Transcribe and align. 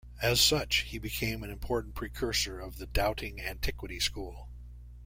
As 0.19 0.41
such, 0.41 0.77
he 0.77 0.97
became 0.97 1.43
an 1.43 1.51
important 1.51 1.93
precursor 1.93 2.59
of 2.59 2.79
the 2.79 2.87
Doubting 2.87 3.39
Antiquity 3.39 3.99
School. 3.99 4.49